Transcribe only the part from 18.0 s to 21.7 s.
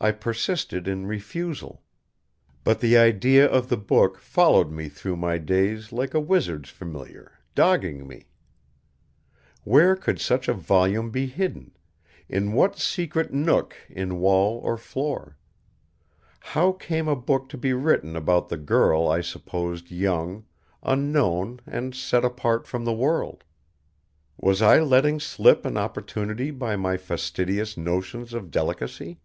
about the girl I supposed young, unknown